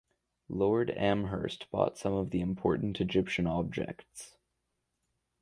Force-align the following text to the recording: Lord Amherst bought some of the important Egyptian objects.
Lord 0.49 0.89
Amherst 0.97 1.69
bought 1.69 1.95
some 1.99 2.13
of 2.13 2.31
the 2.31 2.41
important 2.41 2.99
Egyptian 2.99 3.45
objects. 3.45 4.35